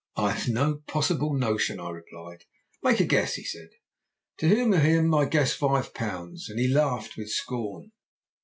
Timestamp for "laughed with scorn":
6.73-7.91